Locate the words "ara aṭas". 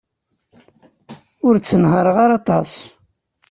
2.23-2.71